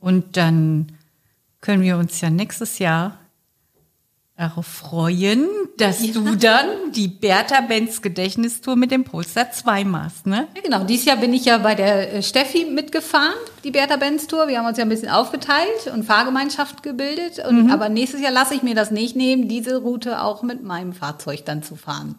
[0.00, 0.86] Und dann
[1.60, 3.18] können wir uns ja nächstes Jahr
[4.38, 5.46] darauf freuen,
[5.78, 10.46] dass du dann die Bertha Benz Gedächtnistour mit dem Polestar 2 machst, ne?
[10.54, 10.84] Ja, genau.
[10.84, 13.34] Dieses Jahr bin ich ja bei der äh, Steffi mitgefahren,
[13.64, 14.48] die Bertha Benz Tour.
[14.48, 17.44] Wir haben uns ja ein bisschen aufgeteilt und Fahrgemeinschaft gebildet.
[17.46, 20.92] Und, Aber nächstes Jahr lasse ich mir das nicht nehmen, diese Route auch mit meinem
[20.92, 22.14] Fahrzeug dann zu fahren.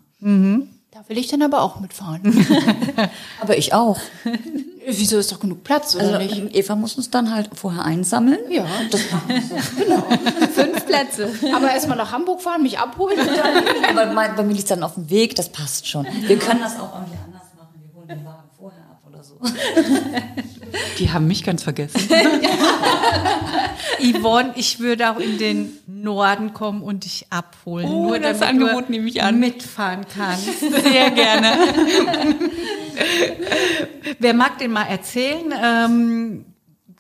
[0.95, 2.21] Da will ich dann aber auch mitfahren.
[3.41, 3.99] Aber ich auch.
[4.87, 6.55] Wieso ist doch genug Platz, oder Also nicht?
[6.55, 8.39] Eva muss uns dann halt vorher einsammeln.
[8.49, 9.01] Ja, das
[10.53, 11.29] Fünf Plätze.
[11.55, 13.17] aber erstmal nach Hamburg fahren, mich abholen.
[13.89, 16.05] Aber bei mir liegt dann auf dem Weg, das passt schon.
[16.21, 17.73] Wir können das auch irgendwie anders machen.
[17.81, 19.39] Wir holen den Wagen vorher ab oder so.
[20.99, 21.99] Die haben mich ganz vergessen.
[23.99, 27.87] Yvonne, ich würde auch in den Norden kommen und dich abholen.
[27.87, 29.39] Oh, nur das damit Angebot du nehme ich an.
[29.39, 30.59] mitfahren kannst.
[30.59, 31.47] Sehr gerne.
[34.19, 36.45] Wer mag denn mal erzählen, ähm,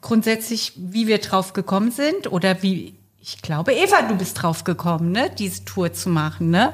[0.01, 5.11] grundsätzlich, wie wir drauf gekommen sind oder wie, ich glaube, Eva, du bist drauf gekommen,
[5.11, 6.73] ne, diese Tour zu machen, ne?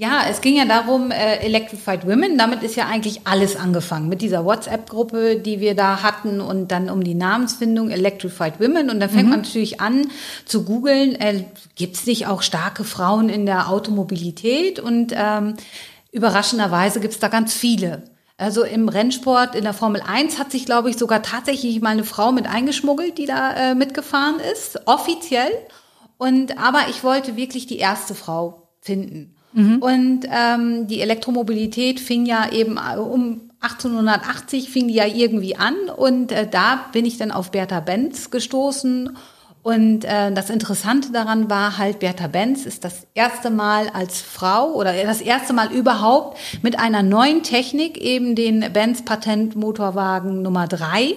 [0.00, 4.08] Ja, es ging ja darum, äh, Electrified Women, damit ist ja eigentlich alles angefangen.
[4.08, 8.88] Mit dieser WhatsApp-Gruppe, die wir da hatten und dann um die Namensfindung Electrified Women.
[8.88, 10.10] Und dann fängt man natürlich an
[10.46, 14.80] zu googeln, äh, gibt es nicht auch starke Frauen in der Automobilität?
[14.80, 15.56] Und ähm,
[16.12, 18.04] überraschenderweise gibt es da ganz viele.
[18.38, 22.04] Also im Rennsport, in der Formel 1 hat sich, glaube ich, sogar tatsächlich mal eine
[22.04, 25.52] Frau mit eingeschmuggelt, die da äh, mitgefahren ist, offiziell.
[26.16, 29.36] Und aber ich wollte wirklich die erste Frau finden.
[29.80, 35.74] Und ähm, die Elektromobilität fing ja eben äh, um 1880 fing die ja irgendwie an.
[35.96, 39.16] Und äh, da bin ich dann auf Bertha Benz gestoßen.
[39.62, 44.72] Und äh, das Interessante daran war halt, Bertha Benz ist das erste Mal als Frau
[44.72, 50.66] oder das erste Mal überhaupt mit einer neuen Technik, eben den Benz Patent Motorwagen Nummer
[50.66, 51.16] drei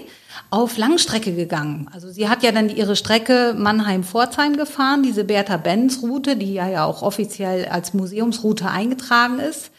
[0.50, 1.90] auf Langstrecke gegangen.
[1.94, 7.02] Also sie hat ja dann ihre Strecke Mannheim-Pforzheim gefahren, diese Bertha-Benz-Route, die ja, ja auch
[7.02, 9.72] offiziell als Museumsroute eingetragen ist,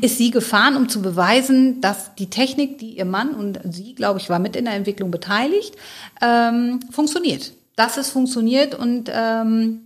[0.00, 4.18] ist sie gefahren, um zu beweisen, dass die Technik, die ihr Mann und sie, glaube
[4.20, 5.76] ich, war mit in der Entwicklung beteiligt,
[6.20, 7.52] ähm, funktioniert.
[7.76, 9.82] Dass es funktioniert und ähm,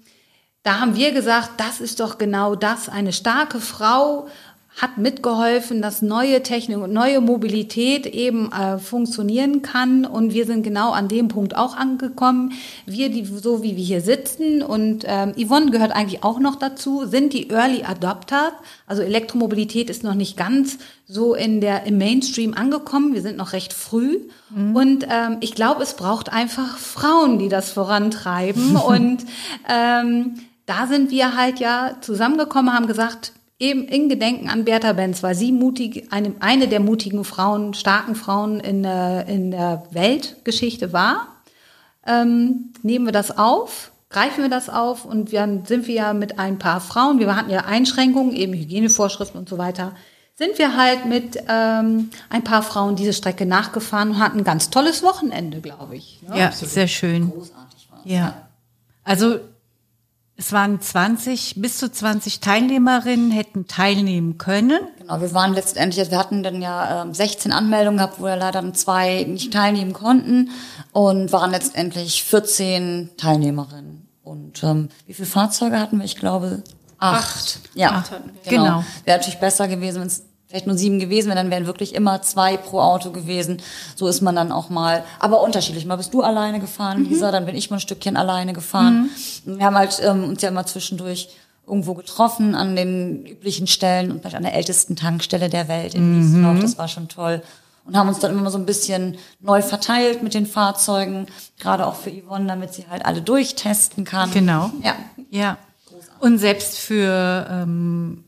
[0.67, 2.89] da haben wir gesagt, das ist doch genau das.
[2.89, 4.27] Eine starke Frau
[4.77, 10.05] hat mitgeholfen, dass neue Technik und neue Mobilität eben äh, funktionieren kann.
[10.05, 12.53] Und wir sind genau an dem Punkt auch angekommen.
[12.85, 17.07] Wir, die, so wie wir hier sitzen, und ähm, Yvonne gehört eigentlich auch noch dazu,
[17.07, 18.53] sind die Early Adopter.
[18.87, 23.15] Also Elektromobilität ist noch nicht ganz so in der, im Mainstream angekommen.
[23.15, 24.19] Wir sind noch recht früh.
[24.75, 28.77] Und ähm, ich glaube, es braucht einfach Frauen, die das vorantreiben.
[28.89, 29.25] und
[29.69, 30.35] ähm,
[30.67, 35.35] da sind wir halt ja zusammengekommen, haben gesagt, eben in Gedenken an Bertha Benz, weil
[35.35, 41.29] sie mutig, eine, eine der mutigen Frauen, starken Frauen in der, in der Weltgeschichte war,
[42.07, 46.39] ähm, nehmen wir das auf, greifen wir das auf und dann sind wir ja mit
[46.39, 49.93] ein paar Frauen, wir hatten ja Einschränkungen, eben Hygienevorschriften und so weiter,
[50.35, 54.69] sind wir halt mit ähm, ein paar Frauen diese Strecke nachgefahren und hatten ein ganz
[54.69, 56.21] tolles Wochenende, glaube ich.
[56.29, 56.39] ne?
[56.39, 57.31] Ja, sehr schön.
[57.31, 58.49] Großartig war Ja.
[59.03, 59.41] Also
[60.39, 64.81] es waren 20, bis zu 20 Teilnehmerinnen hätten teilnehmen können.
[64.99, 68.35] Genau, wir waren letztendlich, also wir hatten dann ja ähm, 16 Anmeldungen gehabt, wo ja
[68.35, 70.51] leider dann zwei nicht teilnehmen konnten
[70.93, 74.07] und waren letztendlich 14 Teilnehmerinnen.
[74.23, 76.05] Und ähm, wie viele Fahrzeuge hatten wir?
[76.05, 76.63] Ich glaube
[76.99, 77.61] acht.
[77.75, 78.51] Ja, Acht hatten wir.
[78.51, 78.65] genau.
[78.65, 78.85] Genau.
[79.05, 82.23] Wäre natürlich besser gewesen, wenn es vielleicht nur sieben gewesen wären, dann wären wirklich immer
[82.23, 83.61] zwei pro Auto gewesen.
[83.95, 85.87] So ist man dann auch mal, aber unterschiedlich.
[85.87, 89.11] Mal bist du alleine gefahren, Lisa, dann bin ich mal ein Stückchen alleine gefahren.
[89.45, 91.29] Wir haben halt ähm, uns ja immer zwischendurch
[91.67, 96.21] irgendwo getroffen an den üblichen Stellen und vielleicht an der ältesten Tankstelle der Welt in
[96.21, 96.61] Wiesloch.
[96.61, 97.43] Das war schon toll.
[97.85, 101.27] Und haben uns dann immer so ein bisschen neu verteilt mit den Fahrzeugen,
[101.59, 104.31] gerade auch für Yvonne, damit sie halt alle durchtesten kann.
[104.33, 104.71] Genau.
[104.83, 104.97] Ja.
[105.31, 105.59] Ja.
[106.19, 108.25] Und selbst für, ähm,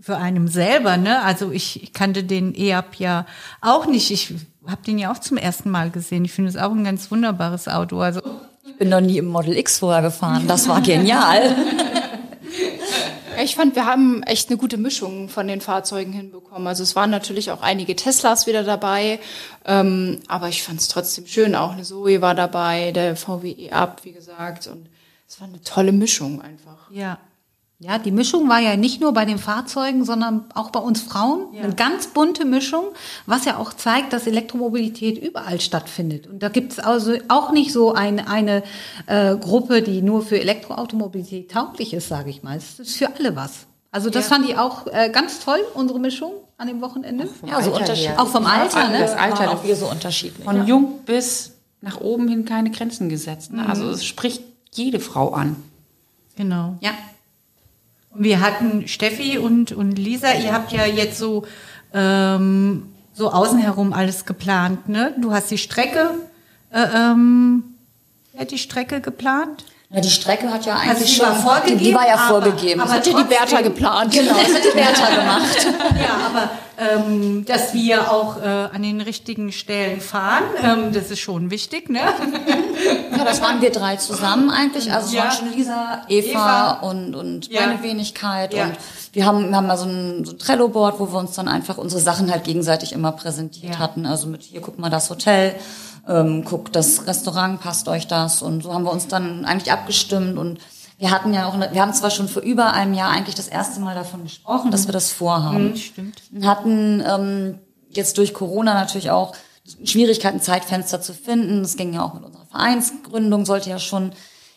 [0.00, 1.22] für einem selber, ne?
[1.22, 3.26] Also ich, ich kannte den EAP ja
[3.60, 4.10] auch nicht.
[4.10, 4.34] Ich
[4.66, 6.24] habe den ja auch zum ersten Mal gesehen.
[6.24, 8.00] Ich finde es auch ein ganz wunderbares Auto.
[8.00, 8.20] Also
[8.66, 10.46] Ich bin noch nie im Model X vorher gefahren.
[10.46, 11.54] Das war genial.
[13.42, 16.66] Ich fand, wir haben echt eine gute Mischung von den Fahrzeugen hinbekommen.
[16.66, 19.18] Also es waren natürlich auch einige Teslas wieder dabei,
[19.64, 21.54] ähm, aber ich fand es trotzdem schön.
[21.54, 24.88] Auch eine Zoe war dabei, der VW E-Up, wie gesagt, und
[25.26, 26.90] es war eine tolle Mischung einfach.
[26.90, 27.18] ja.
[27.82, 31.46] Ja, die Mischung war ja nicht nur bei den Fahrzeugen, sondern auch bei uns Frauen.
[31.58, 32.84] Eine ganz bunte Mischung,
[33.24, 36.26] was ja auch zeigt, dass Elektromobilität überall stattfindet.
[36.26, 38.62] Und da gibt es also auch nicht so eine, eine
[39.06, 42.58] äh, Gruppe, die nur für Elektroautomobilität tauglich ist, sage ich mal.
[42.58, 43.66] Es ist für alle was.
[43.92, 47.30] Also das fand ich auch äh, ganz toll, unsere Mischung an dem Wochenende.
[47.46, 48.18] Ja, so unterschiedlich.
[48.18, 48.98] Auch vom Alter, ne?
[48.98, 50.44] Das Alter, auch wieder so unterschiedlich.
[50.44, 53.54] Von jung bis nach oben hin keine Grenzen gesetzt.
[53.54, 53.66] Ne?
[53.66, 55.56] Also es spricht jede Frau an.
[56.36, 56.76] Genau.
[56.80, 56.90] Ja.
[58.10, 61.46] Und wir hatten Steffi und, und Lisa, ihr habt ja jetzt so,
[61.94, 65.14] ähm, so außen herum alles geplant, ne?
[65.20, 66.10] Du hast die Strecke,
[66.72, 67.64] äh, ähm,
[68.32, 69.64] wer hat die Strecke geplant?
[69.92, 72.14] Ja, die Strecke hat ja eigentlich Also die schon war vorgegeben, Die, die war ja
[72.14, 72.80] aber- vorgegeben.
[72.80, 74.12] aber Das hat Hatte die Bertha geplant.
[74.12, 75.66] Genau, das hat die Bertha gemacht.
[76.00, 76.50] Ja, aber
[77.06, 81.90] ähm, dass wir auch äh, an den richtigen Stellen fahren, ähm, das ist schon wichtig,
[81.90, 82.00] ne?
[83.18, 84.92] Ja, das waren wir drei zusammen eigentlich.
[84.92, 85.24] Also es Ja.
[85.24, 86.70] waren schon Lisa, Eva, Eva.
[86.88, 87.62] und, und Ja.
[87.66, 88.54] meine Wenigkeit.
[88.54, 88.66] Ja.
[88.66, 88.76] Und
[89.12, 91.76] wir haben, wir haben mal so ein, so ein Trello-Board, wo wir uns dann einfach
[91.78, 93.78] unsere Sachen halt gegenseitig immer präsentiert Ja.
[93.80, 94.06] hatten.
[94.06, 95.54] Also mit hier, guck mal das Hotel,
[96.08, 98.42] ähm, guck, das Restaurant, passt euch das?
[98.42, 100.58] Und so haben wir uns dann eigentlich abgestimmt und
[100.98, 103.48] wir hatten ja auch, eine, wir haben zwar schon vor über einem Jahr eigentlich das
[103.48, 105.74] erste Mal davon gesprochen, dass wir das vorhaben.
[105.76, 106.22] Stimmt.
[106.30, 107.58] Und hatten ähm,
[107.88, 109.34] jetzt durch Corona natürlich auch
[109.84, 111.62] Schwierigkeiten, Zeitfenster zu finden.
[111.62, 114.12] Das ging ja auch mit unserer Vereinsgründung, sollte ja schon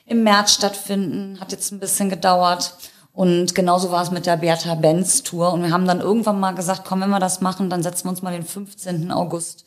[0.06, 2.76] im März stattfinden, hat jetzt ein bisschen gedauert.
[3.14, 5.54] Und genauso war es mit der Bertha Benz Tour.
[5.54, 8.10] Und wir haben dann irgendwann mal gesagt, komm, wenn wir das machen, dann setzen wir
[8.10, 9.12] uns mal den 15.
[9.12, 9.66] August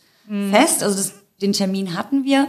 [0.51, 0.83] fest.
[0.83, 2.49] Also das, den Termin hatten wir,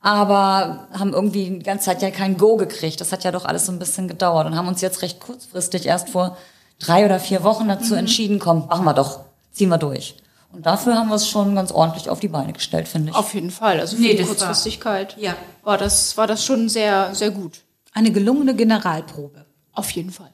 [0.00, 3.00] aber haben irgendwie die ganze Zeit ja kein Go gekriegt.
[3.00, 5.86] Das hat ja doch alles so ein bisschen gedauert und haben uns jetzt recht kurzfristig
[5.86, 6.36] erst vor
[6.78, 9.20] drei oder vier Wochen dazu entschieden, komm, machen wir doch,
[9.52, 10.14] ziehen wir durch.
[10.52, 13.16] Und dafür haben wir es schon ganz ordentlich auf die Beine gestellt, finde ich.
[13.16, 13.80] Auf jeden Fall.
[13.80, 15.34] Also für Nee, die das war- Kurzfristigkeit Ja.
[15.62, 17.60] war, das, war das schon sehr, sehr gut.
[17.92, 19.44] Eine gelungene Generalprobe.
[19.72, 20.30] Auf jeden Fall.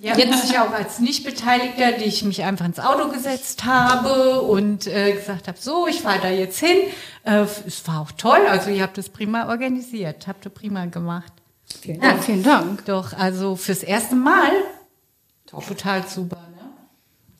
[0.00, 4.86] Ja, jetzt ich auch als Nicht-Beteiligter, die ich mich einfach ins Auto gesetzt habe und
[4.86, 6.76] äh, gesagt habe, so, ich fahre da jetzt hin.
[7.24, 11.32] Äh, es war auch toll, also ihr habt es prima organisiert, habt ihr prima gemacht.
[11.80, 12.22] Vielen Dank.
[12.22, 12.84] vielen Dank.
[12.84, 14.50] Doch, also fürs erste Mal
[15.46, 16.36] total super.
[16.36, 16.62] Ne?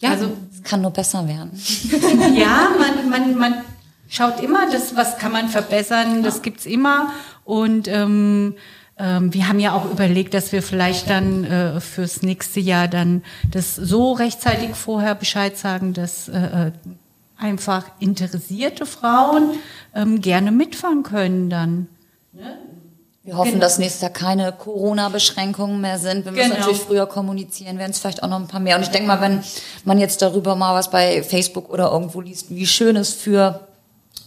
[0.00, 1.50] Ja, Also Es kann nur besser werden.
[2.34, 3.54] ja, man, man, man
[4.08, 7.12] schaut immer, das, was kann man verbessern, das gibt's immer.
[7.44, 8.56] Und ähm,
[8.98, 13.22] ähm, wir haben ja auch überlegt, dass wir vielleicht dann äh, fürs nächste Jahr dann
[13.50, 16.72] das so rechtzeitig vorher Bescheid sagen, dass äh, äh,
[17.38, 19.50] einfach interessierte Frauen
[19.94, 21.86] ähm, gerne mitfahren können dann.
[23.22, 23.60] Wir hoffen, Genau.
[23.60, 26.24] dass nächstes Jahr keine Corona-Beschränkungen mehr sind.
[26.24, 26.60] Wenn wir es Genau.
[26.60, 28.76] natürlich früher kommunizieren, werden es vielleicht auch noch ein paar mehr.
[28.76, 29.42] Und ich denke mal, wenn
[29.84, 33.67] man jetzt darüber mal was bei Facebook oder irgendwo liest, wie schön es für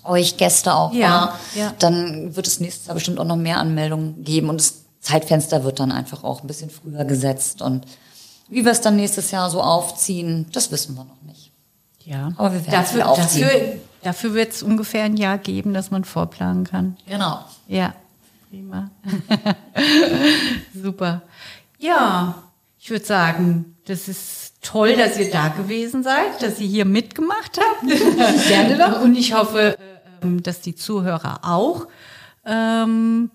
[0.04, 1.74] euch Gäste auch Ja, war, ja.
[1.80, 4.50] dann wird es nächstes Jahr bestimmt auch noch mehr Anmeldungen geben.
[4.50, 7.62] Und das Zeitfenster wird dann einfach auch ein bisschen früher gesetzt.
[7.62, 7.86] Und
[8.50, 11.52] wie wir es dann nächstes Jahr so aufziehen, das wissen wir noch nicht.
[12.04, 13.42] Ja, Aber wir werden dafür, aufziehen.
[13.44, 16.98] dafür, dafür wird es ungefähr ein Jahr geben, dass man vorplanen kann.
[17.08, 17.40] Genau.
[17.68, 17.94] Ja,
[18.50, 18.90] prima.
[20.74, 21.22] Super.
[21.80, 22.36] Ja,
[22.80, 27.60] ich würde sagen, das ist toll, dass ihr da gewesen seid, dass ihr hier mitgemacht
[27.60, 27.84] habt.
[28.48, 29.02] Gerne doch.
[29.02, 29.78] Und ich hoffe,
[30.24, 31.88] ähm, dass die Zuhörer auch
[32.46, 33.32] ähm,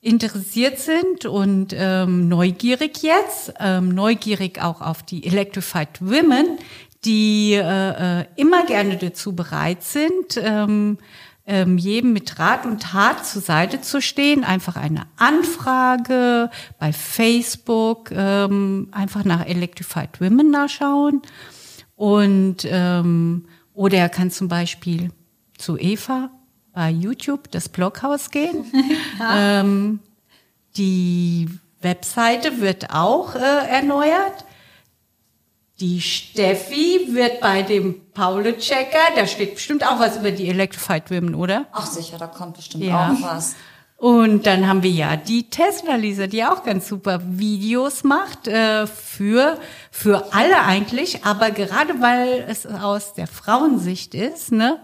[0.00, 6.58] interessiert sind und ähm, neugierig jetzt, ähm, neugierig auch auf die Electrified Women,
[7.04, 10.98] die äh, äh, immer gerne dazu bereit sind, ähm,
[11.46, 14.44] ähm, jedem mit Rat und Tat zur Seite zu stehen.
[14.44, 21.22] Einfach eine Anfrage bei Facebook, ähm, einfach nach Electrified Women nachschauen.
[21.94, 25.10] Und ähm, oder er kann zum Beispiel
[25.56, 26.30] zu Eva
[26.72, 28.64] bei YouTube das Bloghaus gehen.
[29.34, 30.00] ähm,
[30.76, 31.48] die
[31.80, 34.44] Webseite wird auch äh, erneuert.
[35.80, 41.34] Die Steffi wird bei dem Paule-Checker, da steht bestimmt auch was über die Electrified Women,
[41.34, 41.66] oder?
[41.72, 43.10] Ach sicher, da kommt bestimmt Ja.
[43.12, 43.56] auch was.
[43.98, 49.58] Und dann haben wir ja die Tesla-Lisa, die auch ganz super Videos macht äh, für
[49.90, 54.78] für alle eigentlich, aber gerade weil es aus der Frauensicht ist, ne,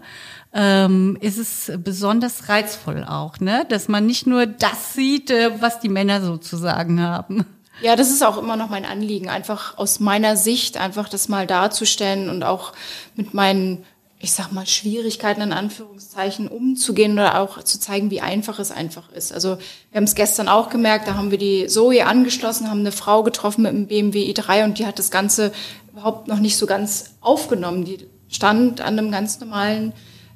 [0.51, 5.79] ähm, ist es besonders reizvoll auch, ne, dass man nicht nur das sieht, äh, was
[5.79, 7.45] die Männer sozusagen haben.
[7.83, 11.45] Ja, das ist auch immer noch mein Anliegen, einfach aus meiner Sicht einfach das mal
[11.45, 12.71] darzustellen und auch
[13.17, 13.83] mit meinen,
[14.19, 19.11] ich sag mal, Schwierigkeiten in Anführungszeichen umzugehen oder auch zu zeigen, wie einfach es einfach
[19.11, 19.33] ist.
[19.33, 19.57] Also
[19.91, 23.21] wir haben es gestern auch gemerkt, da haben wir die Zoe angeschlossen, haben eine Frau
[23.21, 25.51] getroffen mit einem BMW i3 und die hat das Ganze
[25.91, 27.83] überhaupt noch nicht so ganz aufgenommen.
[27.83, 29.91] Die stand an einem ganz normalen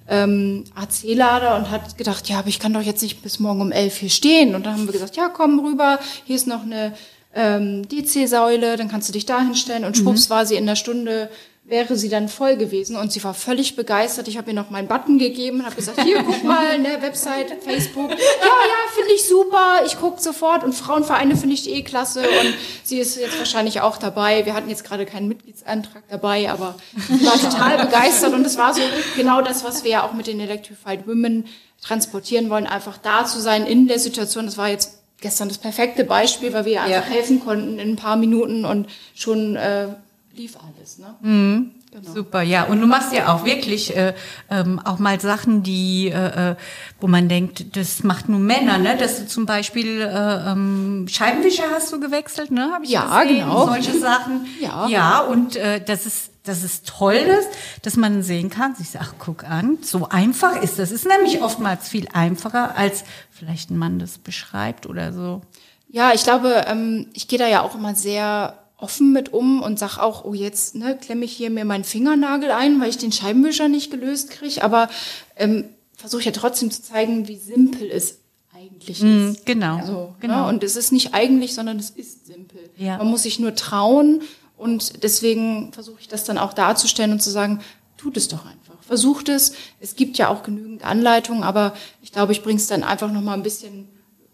[0.10, 3.72] ähm, AC-Lader und hat gedacht, ja, aber ich kann doch jetzt nicht bis morgen um
[3.72, 4.54] elf hier stehen.
[4.54, 6.94] Und dann haben wir gesagt, ja, komm rüber, hier ist noch eine
[7.34, 11.30] ähm, DC-Säule, dann kannst du dich da hinstellen und schwupps war sie in der Stunde
[11.68, 14.30] wäre sie dann voll gewesen und sie war völlig begeistert.
[14.30, 17.62] Ich habe ihr noch meinen Button gegeben und habe gesagt, hier, guck mal, ne, Website,
[17.62, 18.10] Facebook.
[18.10, 22.54] Ja, ja, finde ich super, ich gucke sofort und Frauenvereine finde ich eh klasse und
[22.84, 24.46] sie ist jetzt wahrscheinlich auch dabei.
[24.46, 26.76] Wir hatten jetzt gerade keinen Mitgliedsantrag dabei, aber
[27.10, 28.82] sie war total begeistert und es war so
[29.18, 31.46] genau das, was wir ja auch mit den Electrified Women
[31.82, 34.46] transportieren wollen, einfach da zu sein in der Situation.
[34.46, 38.16] Das war jetzt gestern das perfekte Beispiel, weil wir einfach helfen konnten in ein paar
[38.18, 39.88] Minuten und schon äh,
[40.36, 41.00] lief alles.
[41.00, 41.72] Ne?
[42.14, 42.66] Super, ja.
[42.66, 44.14] Und du machst ja auch wirklich äh,
[44.52, 46.56] ähm, auch mal Sachen, die, äh, äh,
[47.00, 48.98] wo man denkt, das macht nur Männer, ne?
[48.98, 52.70] Dass du zum Beispiel äh, ähm, Scheibenwischer hast du gewechselt, ne?
[52.72, 53.40] Hab ich Ja, gesehen.
[53.40, 53.66] genau.
[53.66, 54.46] Solche Sachen.
[54.62, 54.88] Ja.
[54.88, 57.46] Ja, und äh, das ist das ist toll, dass,
[57.82, 60.92] dass man sehen kann, sich sagt, ach, guck an, so einfach ist das.
[60.92, 65.42] Ist nämlich oftmals viel einfacher, als vielleicht ein Mann das beschreibt oder so.
[65.90, 69.80] Ja, ich glaube, ähm, ich gehe da ja auch immer sehr offen mit um und
[69.80, 73.12] sag auch, oh jetzt ne, klemme ich hier mir meinen Fingernagel ein, weil ich den
[73.12, 74.64] Scheibenwischer nicht gelöst kriege.
[74.64, 74.90] Aber
[75.36, 78.20] ähm, versuche ja trotzdem zu zeigen, wie simpel es
[78.56, 79.46] eigentlich ist.
[79.46, 80.44] genau, Also, genau.
[80.44, 80.50] Ne?
[80.50, 82.70] Und es ist nicht eigentlich, sondern es ist simpel.
[82.76, 82.98] Ja.
[82.98, 84.22] Man muss sich nur trauen
[84.58, 87.62] und deswegen versuche ich das dann auch darzustellen und zu sagen,
[87.98, 88.76] tut es doch einfach.
[88.82, 89.54] Versucht es.
[89.80, 93.22] Es gibt ja auch genügend Anleitungen, aber ich glaube, ich bringe es dann einfach noch
[93.22, 93.88] mal ein bisschen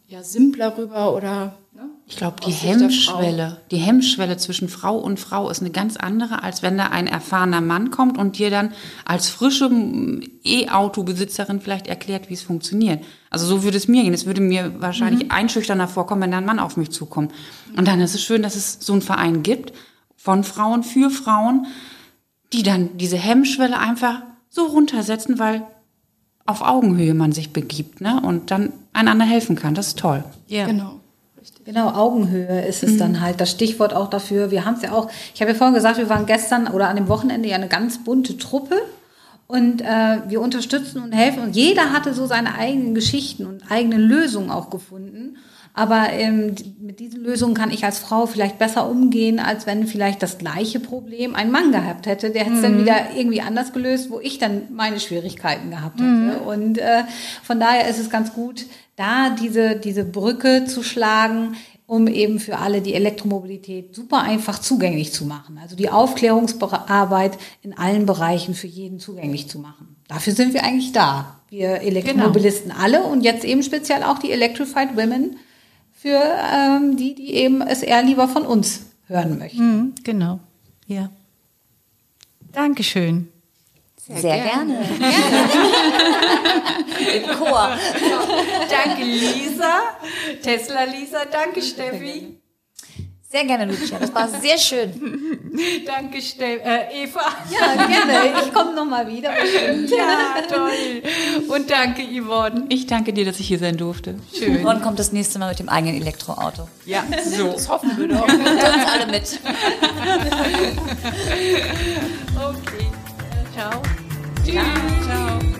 [0.08, 1.90] ja, simpler rüber oder ne?
[2.06, 2.52] Ich glaube, die.
[2.52, 7.08] Hemmschwelle, die Hemmschwelle zwischen Frau und Frau ist eine ganz andere, als wenn da ein
[7.08, 8.74] erfahrener Mann kommt und dir dann
[9.06, 9.72] als frische
[10.44, 13.04] E-Auto-Besitzerin vielleicht erklärt, wie es funktioniert.
[13.30, 14.14] Also so würde es mir gehen.
[14.14, 17.34] Es würde mir wahrscheinlich einschüchternder vorkommen, wenn da ein Mann auf mich zukommt.
[17.76, 19.74] Und dann ist es schön, dass es so einen Verein gibt
[20.24, 21.68] von Frauen für Frauen,
[22.54, 25.64] die dann diese Hemmschwelle einfach so runtersetzen, weil
[26.46, 28.22] auf Augenhöhe man sich begibt, ne?
[28.24, 29.76] Und dann einander helfen kann.
[29.76, 30.24] Das ist toll.
[30.48, 30.66] Ja.
[30.66, 31.02] Genau.
[31.66, 34.52] Genau, Augenhöhe ist es dann halt das Stichwort auch dafür.
[34.52, 36.98] Wir haben es ja auch, ich habe ja vorhin gesagt, wir waren gestern oder an
[36.98, 38.76] dem Wochenende ja eine ganz bunte Truppe
[39.48, 43.98] und äh, wir unterstützen und helfen und jeder hatte so seine eigenen Geschichten und eigene
[43.98, 45.38] Lösungen auch gefunden.
[45.76, 50.22] Aber ähm, mit diesen Lösungen kann ich als Frau vielleicht besser umgehen, als wenn vielleicht
[50.22, 52.30] das gleiche Problem ein Mann gehabt hätte.
[52.30, 56.40] Der hätte es dann wieder irgendwie anders gelöst, wo ich dann meine Schwierigkeiten gehabt hätte.
[56.42, 57.04] Und äh,
[57.42, 58.66] von daher ist es ganz gut,
[58.98, 61.56] da diese, diese Brücke zu schlagen,
[61.88, 65.60] um eben für alle die Elektromobilität super einfach zugänglich zu machen.
[65.62, 69.96] Also die Aufklärungsarbeit in allen Bereichen für jeden zugänglich zu machen.
[70.08, 71.40] Dafür sind wir eigentlich da.
[71.50, 75.38] Wir Elektromobilisten alle und jetzt eben speziell auch die Electrified Women
[76.04, 79.78] für ähm, die, die eben es eher lieber von uns hören möchten.
[79.78, 80.42] Mhm, genau.
[80.86, 81.10] Ja.
[82.52, 83.30] Dankeschön.
[83.96, 84.80] Sehr, gerne.
[87.16, 87.78] Im Chor.
[88.70, 89.80] Danke, Lisa.
[90.42, 91.24] Tesla Lisa.
[91.32, 92.36] Danke, Steffi.
[93.34, 93.98] Sehr gerne, Lucia.
[93.98, 94.94] Das war sehr schön.
[95.88, 97.22] Danke, Ste äh, Eva.
[97.50, 98.40] Ja, gerne.
[98.46, 99.32] Ich komme nochmal wieder.
[99.88, 101.02] Ja, toll.
[101.48, 102.66] Und danke, Yvonne.
[102.70, 104.16] Ich danke dir, dass ich hier sein durfte.
[104.38, 104.62] Schön.
[104.62, 106.68] Yvonne kommt das nächste Mal mit dem eigenen Elektroauto.
[106.86, 107.54] Ja, so.
[107.54, 108.22] Das hoffen wir doch.
[108.22, 109.40] Und uns alle mit.
[112.36, 112.88] Okay.
[113.56, 113.82] Ciao.
[114.44, 114.56] Tschüss.
[114.56, 115.40] Ciao.
[115.40, 115.53] Ciao.